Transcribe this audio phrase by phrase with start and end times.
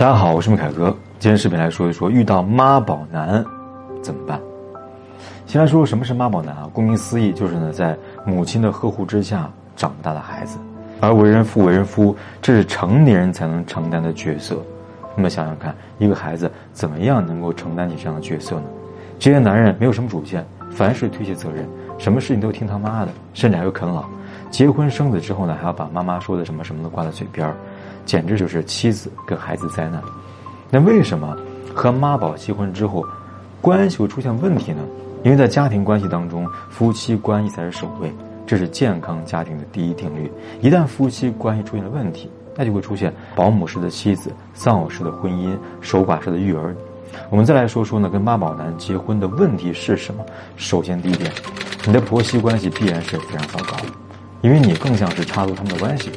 [0.00, 0.96] 大家好，我是米凯哥。
[1.18, 3.44] 今天视频来说一说遇到妈宝男
[4.00, 4.40] 怎么办。
[5.46, 6.66] 先来说说什么是妈宝男啊？
[6.72, 7.94] 顾名思义，就是呢在
[8.24, 10.58] 母亲的呵护之下长大的孩子。
[11.02, 14.56] 而为人父、为人夫，这是成年人才能承担的角色。
[15.14, 18.64] 那么想想看，一个孩子怎么样能够承担起这样的角色呢？
[19.18, 21.68] 这些男人没有什么主见，凡事推卸责任，
[22.00, 24.06] 什么事情都听他妈的，甚至还会啃老。
[24.50, 27.54] 结婚生子之后呢，还要把妈妈说的什么什么的挂在嘴边儿。
[28.06, 30.02] 简直就是妻子跟孩子灾难。
[30.70, 31.36] 那为什么
[31.74, 33.04] 和妈宝结婚之后，
[33.60, 34.82] 关系会出现问题呢？
[35.22, 38.10] 因为在家庭关系当中，夫妻关系才是首位，
[38.46, 40.32] 这是健康家庭的第一定律。
[40.62, 46.74] 一旦夫妻关系出现了问题，那就会出现保姆式的妻子、丧偶式的婚姻、守寡式的育儿。
[47.28, 50.24] 我们再来说说呢，跟妈宝男结婚的问题是什么？
[50.56, 51.30] 首先，第一点，
[51.86, 53.76] 你的婆媳关系必然是非常糟糕，
[54.42, 56.10] 因为你更像是插入他们的关系，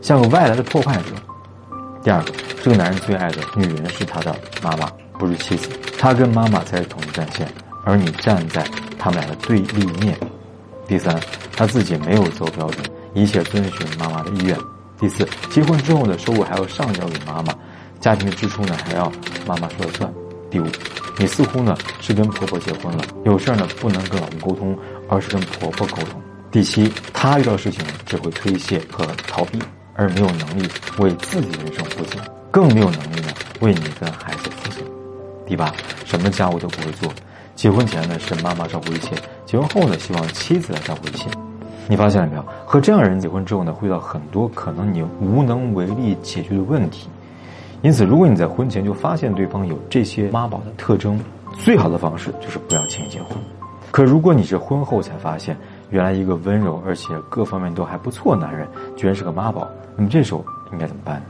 [0.00, 1.10] 像个外来的破坏者。
[2.02, 5.68] 第二个，这个男人最爱的女人是他的妈妈，不是妻子。
[5.98, 7.46] 他跟妈妈才是统一战线，
[7.84, 8.64] 而你站在
[8.98, 10.18] 他们俩的对立面。
[10.86, 11.14] 第三，
[11.54, 14.56] 他自己没有择偶标准，一切遵循妈妈的意愿。
[14.98, 17.54] 第四，结婚之后的收入还要上交给妈妈，
[18.00, 19.12] 家庭的支出呢还要
[19.46, 20.10] 妈妈说了算。
[20.50, 20.66] 第五，
[21.18, 24.76] 你似乎呢是跟婆婆结婚了，有事儿呢不能跟老公沟通，
[25.10, 26.18] 而是跟婆婆沟通。
[26.50, 29.58] 第七，他遇到事情只会推卸和逃避。
[29.94, 30.66] 而没有能力
[30.98, 32.18] 为自己人生负责，
[32.50, 33.28] 更没有能力呢
[33.60, 34.80] 为你跟孩子负责。
[35.44, 35.74] 第八，
[36.06, 37.12] 什么家务都不会做，
[37.54, 41.28] 结婚前呢是妈妈照顾一切，结婚后呢希望妻子来照顾一切。
[41.86, 42.44] 你发现了没有？
[42.64, 47.10] 和这样的人结婚之后呢，会遇到很多可能你无能为力解决的问题。
[47.82, 51.20] 因此，如果你在婚前就发现对方有这些妈宝的特征，
[51.58, 53.36] 最好的方式就是不要轻易结婚。
[53.90, 55.56] 可如果你是婚后才发现，
[55.90, 59.66] 原来一个温柔而且各方面都还不错男人，居然是个妈宝。
[59.96, 61.20] 那么这时候应该怎么办？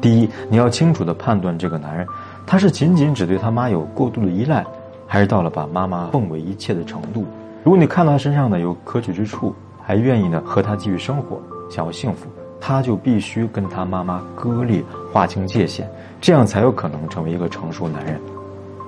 [0.00, 2.06] 第一，你要清楚的判断这个男人，
[2.46, 4.64] 他是仅仅只对他妈有过度的依赖，
[5.06, 7.26] 还是到了把妈妈奉为一切的程度。
[7.64, 12.28] 如果你看到他身上呢有可取之处，还愿意呢和他继续生活，想要幸福，
[12.60, 14.82] 他就必须跟他妈妈割裂，
[15.12, 15.86] 划清界限，
[16.20, 18.18] 这样才有可能成为一个成熟男人。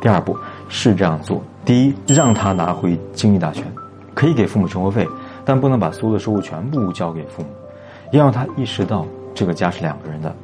[0.00, 0.34] 第二步
[0.68, 3.64] 是这样做：第一，让他拿回经济大权。
[4.12, 5.06] 可以给父母生活费，
[5.44, 7.48] 但不能把所有的收入全部交给父母，
[8.12, 10.34] 要让他意识到这个家是两个人的，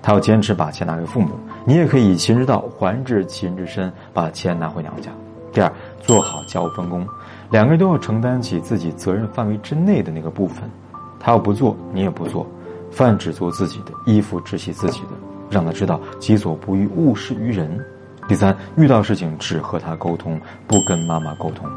[0.00, 1.30] 他要坚持把钱拿给父母。
[1.64, 5.10] 你也可以以其人之道还治其人之身，把钱拿回娘家。
[5.52, 5.70] 第二，
[6.00, 7.06] 做好家务分工，
[7.50, 10.62] 两个人都要承担起自己责任范围之内的那个部分。
[11.18, 12.46] 他要不做，你也不做，
[12.90, 15.08] 饭只做自己的，衣服只洗自己的，
[15.50, 17.78] 让他知道己所不欲，勿施于人。
[18.28, 21.68] 第三，遇到事情只和他沟通，不跟妈妈沟通。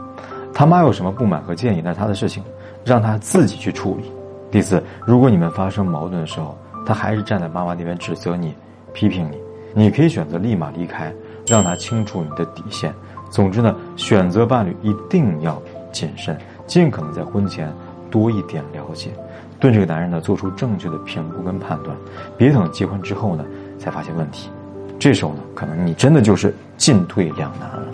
[0.54, 2.44] 他妈有什么不满和建议，那是他的事情，
[2.84, 4.12] 让他自己去处理。
[4.52, 8.54] 第四，如果你们发生矛盾的时候，他还是站在妈妈那边指责你、
[8.94, 9.38] 批评你，
[9.76, 11.14] 你可以选择立马离开，
[11.46, 12.92] 让他清楚你的底线。
[13.30, 15.62] 总之呢，选择伴侣一定要
[15.92, 16.36] 谨慎，
[16.66, 17.72] 尽可能在婚前
[18.10, 19.12] 多一点了解，
[19.60, 21.96] 对这个男人呢做出正确的评估跟判断，
[22.36, 23.46] 别等结婚之后呢
[23.78, 24.50] 才发现问题，
[25.00, 27.88] 这时候呢可能你真的就是进退两难了。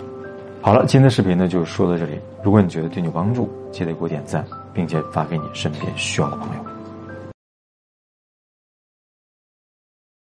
[0.60, 2.18] 好了，今天的视频呢就说到这里。
[2.42, 4.44] 如果你觉得对你有帮助，记得给我点赞，
[4.74, 6.75] 并且发给你身边需要的朋友。